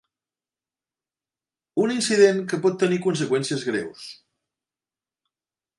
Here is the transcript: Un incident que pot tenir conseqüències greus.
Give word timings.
Un 1.83 1.93
incident 1.97 2.41
que 2.53 2.61
pot 2.65 2.81
tenir 2.85 2.99
conseqüències 3.05 3.69
greus. 3.73 4.09